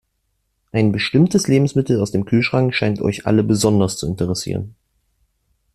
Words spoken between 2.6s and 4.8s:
scheint euch alle besonders zu interessieren.